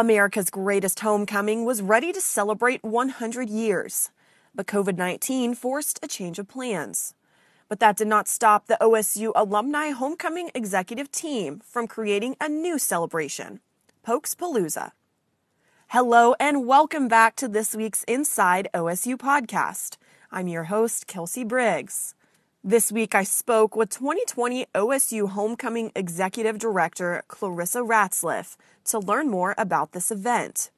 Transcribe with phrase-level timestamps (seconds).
[0.00, 4.10] America's greatest homecoming was ready to celebrate 100 years,
[4.54, 7.12] but COVID 19 forced a change of plans.
[7.68, 12.78] But that did not stop the OSU Alumni Homecoming Executive Team from creating a new
[12.78, 13.60] celebration,
[14.02, 14.92] Pokes Palooza.
[15.88, 19.98] Hello and welcome back to this week's Inside OSU podcast.
[20.32, 22.14] I'm your host, Kelsey Briggs.
[22.62, 29.54] This week I spoke with 2020 OSU Homecoming Executive Director Clarissa Ratzlaff to learn more
[29.56, 30.70] about this event.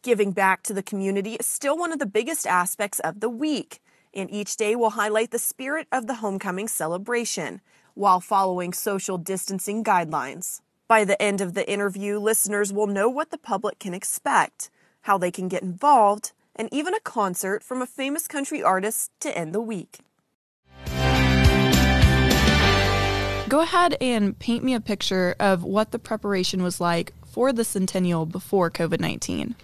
[0.00, 3.82] Giving back to the community is still one of the biggest aspects of the week,
[4.14, 7.60] and each day will highlight the spirit of the homecoming celebration
[7.92, 10.62] while following social distancing guidelines.
[10.88, 14.70] By the end of the interview, listeners will know what the public can expect,
[15.02, 19.36] how they can get involved, and even a concert from a famous country artist to
[19.36, 19.98] end the week.
[23.50, 27.64] Go ahead and paint me a picture of what the preparation was like for the
[27.64, 29.56] centennial before COVID 19.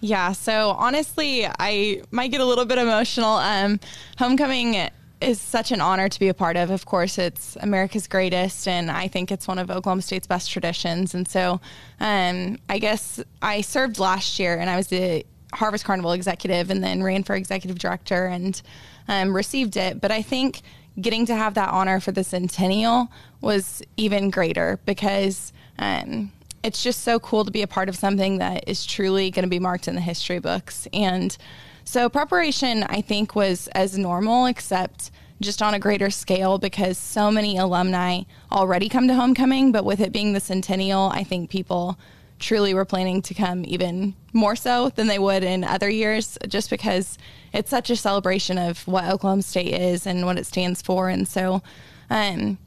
[0.00, 3.36] Yeah, so honestly, I might get a little bit emotional.
[3.36, 3.80] Um,
[4.18, 4.90] homecoming
[5.22, 6.70] is such an honor to be a part of.
[6.70, 11.14] Of course, it's America's greatest, and I think it's one of Oklahoma State's best traditions.
[11.14, 11.58] And so,
[12.00, 16.84] um, I guess I served last year, and I was the Harvest Carnival executive, and
[16.84, 18.60] then ran for executive director, and
[19.08, 20.02] um, received it.
[20.02, 20.60] But I think
[21.00, 23.08] getting to have that honor for the centennial
[23.40, 26.30] was even greater because um,
[26.62, 29.48] it's just so cool to be a part of something that is truly going to
[29.48, 30.86] be marked in the history books.
[30.92, 31.36] And
[31.84, 37.30] so preparation, I think, was as normal, except just on a greater scale because so
[37.30, 39.72] many alumni already come to homecoming.
[39.72, 41.98] But with it being the centennial, I think people
[42.42, 46.68] truly were planning to come even more so than they would in other years, just
[46.68, 47.18] because
[47.52, 51.08] it's such a celebration of what Oklahoma State is and what it stands for.
[51.08, 51.62] And so,
[52.10, 52.58] um,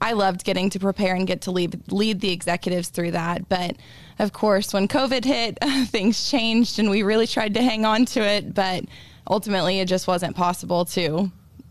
[0.00, 3.48] I loved getting to prepare and get to lead lead the executives through that.
[3.48, 3.76] But
[4.18, 5.58] of course, when COVID hit,
[5.88, 8.54] things changed, and we really tried to hang on to it.
[8.54, 8.84] But
[9.28, 11.30] ultimately, it just wasn't possible to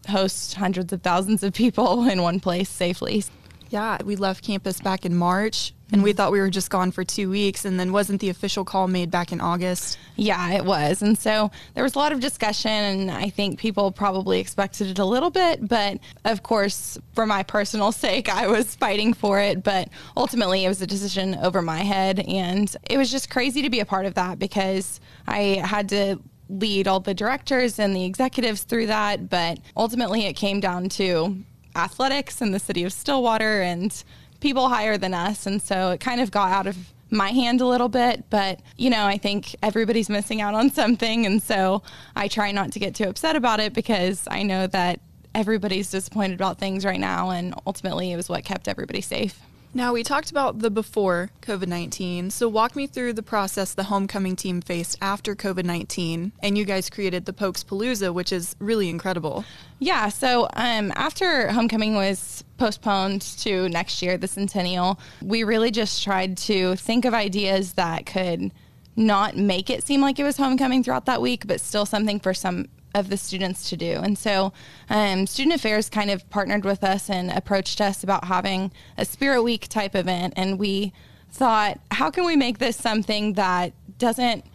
[0.09, 3.23] host hundreds of thousands of people in one place safely.
[3.69, 6.17] Yeah, we left campus back in March and we mm-hmm.
[6.17, 9.09] thought we were just gone for two weeks and then wasn't the official call made
[9.09, 9.97] back in august?
[10.15, 13.91] Yeah it was and so there was a lot of discussion and i think people
[13.91, 18.75] probably expected it a little bit but of course for my personal sake i was
[18.75, 23.11] fighting for it but ultimately it was a decision over my head and it was
[23.11, 26.17] just crazy to be a part of that because i had to
[26.49, 31.37] lead all the directors and the executives through that but ultimately it came down to
[31.77, 34.03] athletics in the city of stillwater and
[34.39, 35.45] people higher than us.
[35.45, 36.77] And so it kind of got out of
[37.09, 41.25] my hand a little bit, but you know, I think everybody's missing out on something.
[41.25, 41.81] And so
[42.15, 44.99] I try not to get too upset about it because I know that
[45.33, 47.29] everybody's disappointed about things right now.
[47.29, 49.39] And ultimately, it was what kept everybody safe.
[49.77, 52.31] Now, we talked about the before COVID 19.
[52.31, 56.31] So, walk me through the process the homecoming team faced after COVID 19.
[56.41, 59.45] And you guys created the Pokes Palooza, which is really incredible.
[59.77, 60.09] Yeah.
[60.09, 66.37] So, um, after homecoming was postponed to next year, the centennial, we really just tried
[66.37, 68.51] to think of ideas that could
[68.95, 72.33] not make it seem like it was homecoming throughout that week, but still something for
[72.33, 72.65] some
[72.97, 73.93] of the students to do.
[73.93, 74.51] And so,
[74.89, 79.43] um, Student Affairs kind of partnered with us and approached us about having a Spirit
[79.43, 80.33] Week type event.
[80.35, 80.93] And we
[81.31, 84.45] thought, how can we make this something that doesn't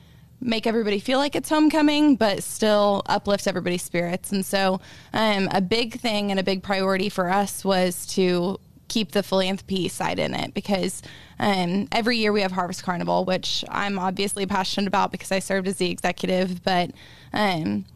[0.41, 4.33] make everybody feel like it's homecoming, but still uplifts everybody's spirits?
[4.33, 4.81] And so,
[5.13, 8.59] um, a big thing and a big priority for us was to
[8.93, 11.03] keep the philanthropy side in it because
[11.39, 15.67] um, every year we have Harvest Carnival, which I'm obviously passionate about because I served
[15.67, 16.91] as the executive, but
[17.33, 17.87] um,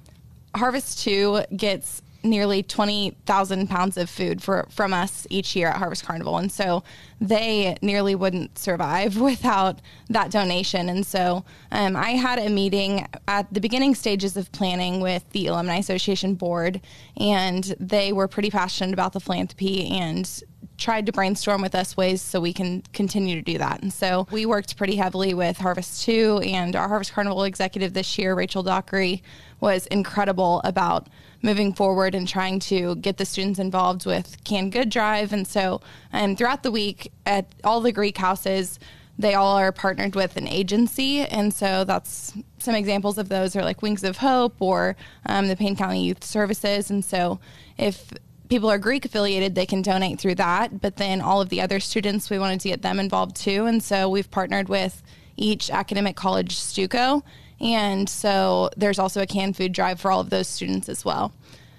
[0.56, 6.04] Harvest 2 gets nearly 20,000 pounds of food for, from us each year at Harvest
[6.04, 6.36] Carnival.
[6.38, 6.82] And so
[7.20, 9.80] they nearly wouldn't survive without
[10.10, 10.88] that donation.
[10.88, 15.46] And so um, I had a meeting at the beginning stages of planning with the
[15.46, 16.80] Alumni Association board,
[17.16, 20.42] and they were pretty passionate about the philanthropy and
[20.78, 23.82] tried to brainstorm with us ways so we can continue to do that.
[23.82, 28.18] And so we worked pretty heavily with Harvest 2 and our Harvest Carnival executive this
[28.18, 29.22] year, Rachel Dockery,
[29.60, 31.08] was incredible about
[31.42, 35.32] moving forward and trying to get the students involved with Can Good Drive.
[35.32, 35.80] And so
[36.12, 38.78] um, throughout the week at all the Greek houses,
[39.18, 41.20] they all are partnered with an agency.
[41.20, 45.56] And so that's some examples of those are like Wings of Hope or um, the
[45.56, 46.90] Payne County Youth Services.
[46.90, 47.40] And so
[47.78, 48.10] if
[48.48, 50.80] people are Greek affiliated, they can donate through that.
[50.80, 53.66] But then all of the other students, we wanted to get them involved too.
[53.66, 55.02] And so we've partnered with
[55.36, 57.22] each academic college Stuco
[57.60, 61.32] and so there's also a canned food drive for all of those students as well.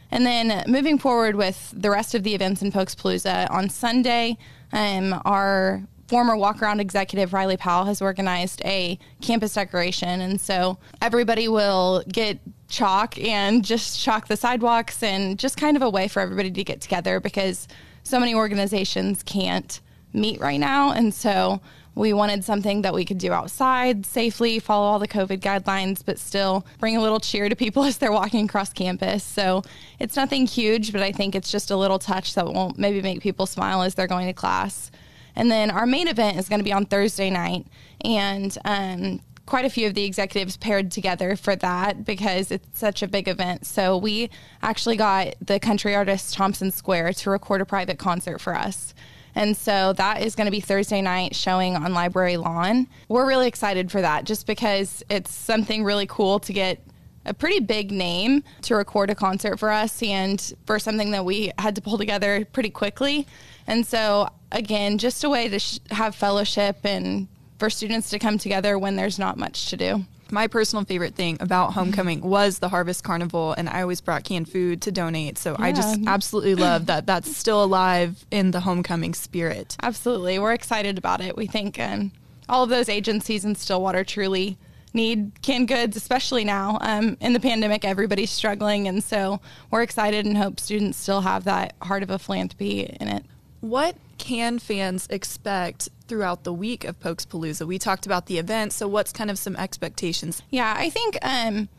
[0.10, 4.38] And then moving forward with the rest of the events in Pokes Palooza on Sunday,
[4.72, 10.22] um, our former walk around executive Riley Powell has organized a campus decoration.
[10.22, 15.84] And so everybody will get chalk and just chalk the sidewalks and just kind of
[15.84, 17.68] a way for everybody to get together because
[18.04, 19.80] so many organizations can't
[20.14, 20.92] meet right now.
[20.92, 21.62] And so
[21.96, 26.20] we wanted something that we could do outside safely, follow all the COVID guidelines, but
[26.20, 29.24] still bring a little cheer to people as they're walking across campus.
[29.24, 29.64] So
[30.00, 33.22] it's nothing huge, but I think it's just a little touch that will maybe make
[33.22, 34.92] people smile as they're going to class.
[35.36, 37.66] And then our main event is going to be on Thursday night.
[38.02, 43.02] And um, quite a few of the executives paired together for that because it's such
[43.02, 43.66] a big event.
[43.66, 44.30] So we
[44.62, 48.94] actually got the country artist Thompson Square to record a private concert for us.
[49.34, 52.88] And so that is going to be Thursday night showing on Library Lawn.
[53.08, 56.80] We're really excited for that just because it's something really cool to get
[57.26, 61.52] a pretty big name to record a concert for us and for something that we
[61.58, 63.28] had to pull together pretty quickly.
[63.68, 67.28] And so, again, just a way to sh- have fellowship and
[67.58, 70.06] for students to come together when there's not much to do.
[70.30, 74.50] My personal favorite thing about homecoming was the Harvest Carnival, and I always brought canned
[74.50, 75.38] food to donate.
[75.38, 79.78] So I just absolutely love that that's still alive in the homecoming spirit.
[79.82, 80.38] Absolutely.
[80.38, 81.38] We're excited about it.
[81.38, 82.12] We think um,
[82.50, 84.58] all of those agencies in Stillwater truly
[84.94, 86.78] need canned goods, especially now.
[86.82, 88.88] Um, in the pandemic, everybody's struggling.
[88.88, 89.40] And so
[89.72, 93.24] we're excited and hope students still have that heart of a philanthropy in it.
[93.62, 97.66] What can fans expect throughout the week of Pokes Palooza?
[97.66, 100.42] We talked about the event, so what's kind of some expectations?
[100.50, 101.70] Yeah, I think um,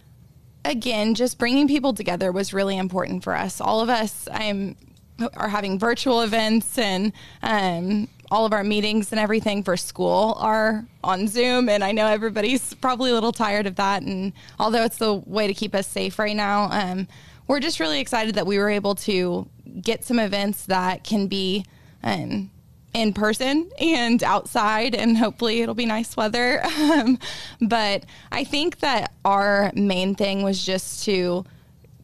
[0.65, 3.61] again, just bringing people together was really important for us.
[3.61, 4.77] All of us, I'm
[5.37, 10.87] are having virtual events and um, all of our meetings and everything for school are
[11.03, 11.69] on Zoom.
[11.69, 14.03] And I know everybody's probably a little tired of that.
[14.03, 17.09] And although it's the way to keep us safe right now, um,
[17.47, 19.49] we're just really excited that we were able to
[19.81, 21.65] get some events that can be
[22.03, 22.51] um,
[22.95, 26.63] in person and outside, and hopefully it'll be nice weather.
[26.79, 27.19] Um,
[27.61, 31.45] but I think that our main thing was just to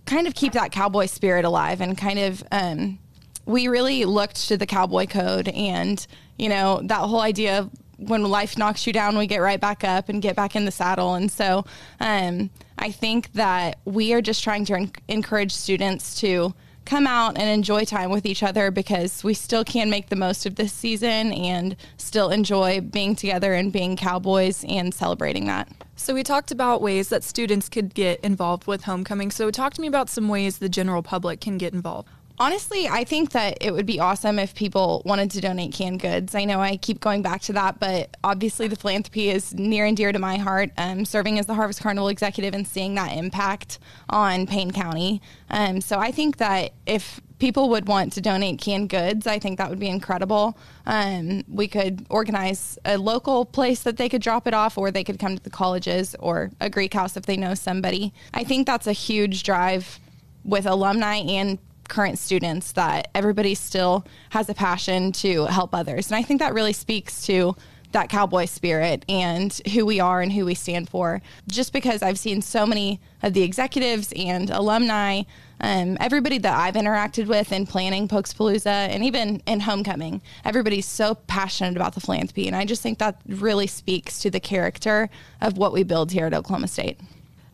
[0.04, 2.44] kind of keep that cowboy spirit alive and kind of.
[2.52, 2.98] Um,
[3.46, 6.06] we really looked to the cowboy code and
[6.38, 9.84] you know that whole idea of when life knocks you down, we get right back
[9.84, 11.14] up and get back in the saddle.
[11.14, 11.64] And so
[12.00, 16.54] um, I think that we are just trying to en- encourage students to
[16.84, 20.46] come out and enjoy time with each other because we still can make the most
[20.46, 25.69] of this season and still enjoy being together and being cowboys and celebrating that.
[25.96, 29.31] So, we talked about ways that students could get involved with homecoming.
[29.31, 32.08] So, talk to me about some ways the general public can get involved.
[32.36, 36.34] Honestly, I think that it would be awesome if people wanted to donate canned goods.
[36.34, 39.96] I know I keep going back to that, but obviously the philanthropy is near and
[39.96, 40.70] dear to my heart.
[40.76, 43.78] Um, serving as the Harvest Carnival executive and seeing that impact
[44.10, 45.22] on Payne County.
[45.48, 49.58] Um, so I think that if people would want to donate canned goods, I think
[49.58, 50.58] that would be incredible.
[50.86, 55.04] Um, we could organize a local place that they could drop it off, or they
[55.04, 58.12] could come to the colleges or a Greek house if they know somebody.
[58.32, 60.00] I think that's a huge drive
[60.44, 61.58] with alumni and
[61.88, 66.10] current students that everybody still has a passion to help others.
[66.10, 67.56] And I think that really speaks to
[67.94, 71.22] that cowboy spirit and who we are and who we stand for.
[71.46, 75.22] Just because I've seen so many of the executives and alumni,
[75.60, 81.14] um, everybody that I've interacted with in planning Pokespalooza and even in homecoming, everybody's so
[81.14, 82.48] passionate about the philanthropy.
[82.48, 85.08] And I just think that really speaks to the character
[85.41, 86.98] of what we build here at Oklahoma State.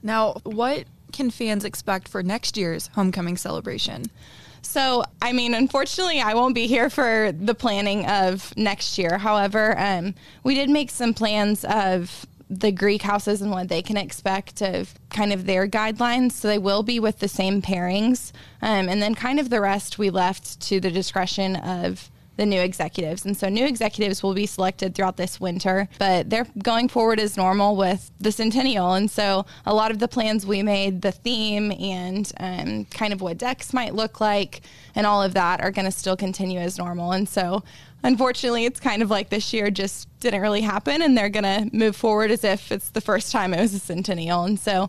[0.02, 4.06] Now, what can fans expect for next year's homecoming celebration?
[4.62, 9.18] So, I mean, unfortunately, I won't be here for the planning of next year.
[9.18, 10.14] However, um,
[10.44, 14.92] we did make some plans of the Greek houses and what they can expect of
[15.08, 16.32] kind of their guidelines.
[16.32, 18.32] So they will be with the same pairings.
[18.60, 22.62] Um, and then kind of the rest we left to the discretion of the new
[22.62, 23.26] executives.
[23.26, 27.36] And so new executives will be selected throughout this winter, but they're going forward as
[27.36, 28.94] normal with the centennial.
[28.94, 33.20] And so a lot of the plans we made, the theme and um, kind of
[33.20, 34.62] what decks might look like
[34.94, 37.12] and all of that are going to still continue as normal.
[37.12, 37.62] And so
[38.02, 41.68] unfortunately, it's kind of like this year just didn't really happen and they're going to
[41.76, 44.44] move forward as if it's the first time it was a centennial.
[44.44, 44.88] And so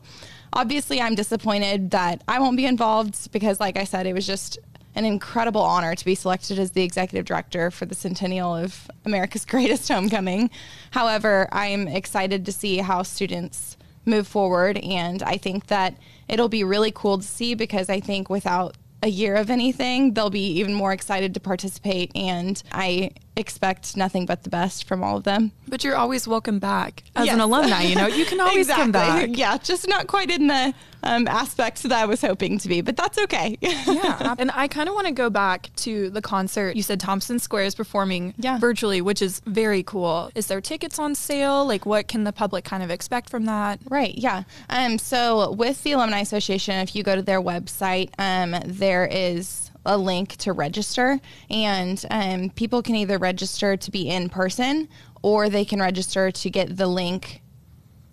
[0.54, 4.58] obviously I'm disappointed that I won't be involved because like I said, it was just
[4.96, 9.46] an incredible honor to be selected as the executive director for the centennial of America's
[9.54, 10.50] Greatest Homecoming.
[10.92, 15.96] However, I'm excited to see how students move forward, and I think that
[16.28, 20.30] it'll be really cool to see because I think without a year of anything, they'll
[20.30, 22.12] be even more excited to participate.
[22.16, 25.52] And I expect nothing but the best from all of them.
[25.68, 27.34] But you're always welcome back as Yes.
[27.36, 27.82] an alumni.
[27.84, 28.84] You know, you can always exactly.
[28.84, 29.30] come back.
[29.38, 32.96] Yeah, just not quite in the um, aspects that I was hoping to be, but
[32.96, 33.58] that's okay.
[33.62, 34.36] yeah.
[34.38, 36.76] And I kind of want to go back to the concert.
[36.76, 38.60] You said Thompson Square is performing Yeah.
[38.60, 40.30] virtually, which is very cool.
[40.36, 41.66] Is there tickets on sale?
[41.66, 43.80] Like, what can the public kind of expect from that?
[43.90, 44.14] Right.
[44.16, 44.44] Yeah.
[44.70, 45.00] Um.
[45.00, 49.98] So with the Alumni Association, if you go to their website, um, there is a
[49.98, 51.20] link to register,
[51.50, 54.88] and um, people can either register to be in person
[55.22, 57.42] or they can register to get the link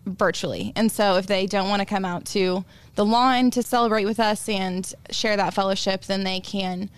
[0.05, 0.73] virtually.
[0.77, 4.21] And so if they don't want to come out to the lawn to celebrate with
[4.21, 6.91] us and share that fellowship, then they can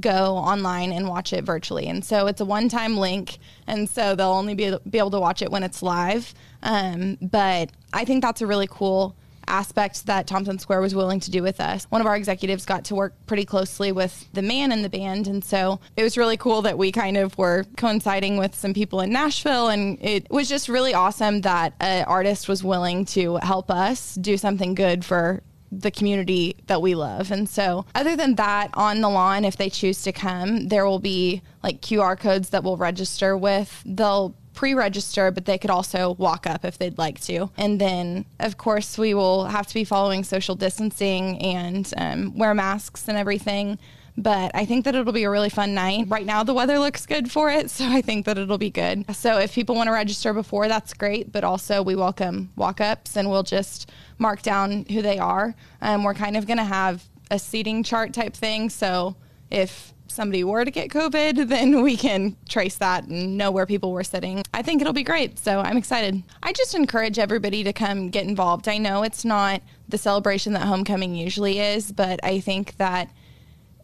[0.00, 1.86] go online and watch it virtually.
[1.86, 3.38] And so it's a one time link.
[3.66, 6.34] And so they'll only be, be able to watch it when it's live.
[6.62, 9.16] Um, but I think that's a really cool
[9.48, 11.86] aspect that Thompson Square was willing to do with us.
[11.90, 15.26] One of our executives got to work pretty closely with the man in the band,
[15.26, 19.00] and so it was really cool that we kind of were coinciding with some people
[19.00, 23.70] in Nashville, and it was just really awesome that an artist was willing to help
[23.70, 27.30] us do something good for the community that we love.
[27.30, 30.98] And so, other than that, on the lawn, if they choose to come, there will
[30.98, 33.82] be like QR codes that we'll register with.
[33.84, 38.56] They'll pre-register but they could also walk up if they'd like to and then of
[38.56, 43.78] course we will have to be following social distancing and um, wear masks and everything
[44.16, 46.06] but I think that it'll be a really fun night.
[46.08, 49.04] Right now, the weather looks good for it, so I think that it'll be good.
[49.14, 53.16] So, if people want to register before, that's great, but also we welcome walk ups
[53.16, 55.54] and we'll just mark down who they are.
[55.80, 59.14] Um, we're kind of going to have a seating chart type thing, so
[59.52, 63.92] if somebody were to get COVID, then we can trace that and know where people
[63.92, 64.42] were sitting.
[64.52, 65.38] I think it'll be great.
[65.38, 66.22] So I'm excited.
[66.42, 68.68] I just encourage everybody to come get involved.
[68.68, 73.10] I know it's not the celebration that homecoming usually is, but I think that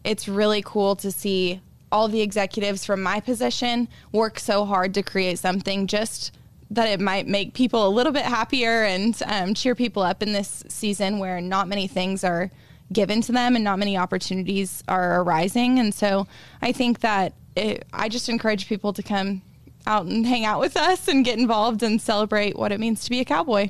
[0.03, 5.03] it's really cool to see all the executives from my position work so hard to
[5.03, 6.37] create something just
[6.71, 10.33] that it might make people a little bit happier and um, cheer people up in
[10.33, 12.51] this season where not many things are
[12.91, 15.79] given to them and not many opportunities are arising.
[15.79, 16.27] And so
[16.61, 19.41] I think that it, I just encourage people to come
[19.87, 23.09] out and hang out with us and get involved and celebrate what it means to
[23.09, 23.69] be a cowboy.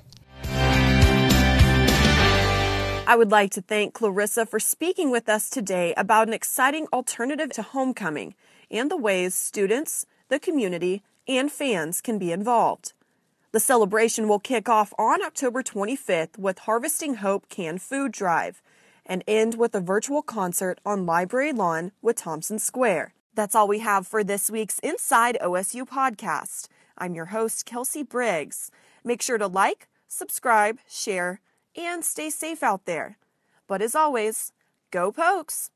[3.08, 7.52] I would like to thank Clarissa for speaking with us today about an exciting alternative
[7.54, 8.34] to homecoming
[8.72, 12.94] and the ways students, the community, and fans can be involved.
[13.52, 18.62] The celebration will kick off on October 25th with Harvesting Hope Canned Food Drive
[19.06, 23.14] and end with a virtual concert on Library Lawn with Thompson Square.
[23.34, 26.68] That's all we have for this week's Inside OSU podcast.
[26.98, 28.72] I'm your host, Kelsey Briggs.
[29.04, 31.42] Make sure to like, subscribe, share,
[31.76, 33.18] and stay safe out there.
[33.68, 34.54] But as always,
[34.92, 35.70] go Pokes!